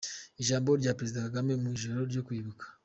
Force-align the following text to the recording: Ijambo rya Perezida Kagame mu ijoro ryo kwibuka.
Ijambo 0.41 0.69
rya 0.81 0.95
Perezida 0.97 1.25
Kagame 1.27 1.51
mu 1.61 1.67
ijoro 1.75 1.99
ryo 2.11 2.21
kwibuka. 2.27 2.65